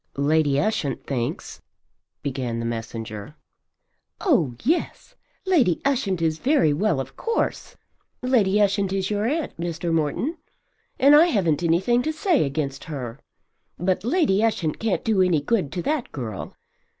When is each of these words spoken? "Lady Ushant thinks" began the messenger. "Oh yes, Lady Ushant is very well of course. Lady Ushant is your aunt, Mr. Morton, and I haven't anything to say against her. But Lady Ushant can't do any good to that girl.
"Lady 0.17 0.59
Ushant 0.59 1.05
thinks" 1.05 1.61
began 2.23 2.57
the 2.57 2.65
messenger. 2.65 3.35
"Oh 4.19 4.55
yes, 4.63 5.15
Lady 5.45 5.79
Ushant 5.85 6.23
is 6.23 6.39
very 6.39 6.73
well 6.73 6.99
of 6.99 7.15
course. 7.15 7.75
Lady 8.23 8.59
Ushant 8.59 8.91
is 8.91 9.11
your 9.11 9.27
aunt, 9.27 9.55
Mr. 9.59 9.93
Morton, 9.93 10.37
and 10.97 11.15
I 11.15 11.27
haven't 11.27 11.61
anything 11.61 12.01
to 12.01 12.11
say 12.13 12.45
against 12.45 12.85
her. 12.85 13.19
But 13.77 14.03
Lady 14.03 14.43
Ushant 14.43 14.79
can't 14.79 15.05
do 15.05 15.21
any 15.21 15.39
good 15.39 15.71
to 15.73 15.83
that 15.83 16.11
girl. 16.11 16.55